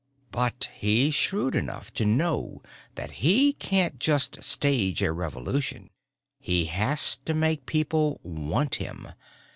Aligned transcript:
But 0.31 0.67
he's 0.73 1.13
shrewd 1.13 1.53
enough 1.53 1.93
to 1.93 2.05
know 2.05 2.63
that 2.95 3.11
he 3.23 3.53
can't 3.53 3.99
just 3.99 4.43
stage 4.43 5.03
a 5.03 5.11
revolution. 5.11 5.91
He 6.39 6.65
has 6.65 7.17
to 7.25 7.35
make 7.35 7.67
people 7.67 8.19
want 8.23 8.73
him. 8.77 9.09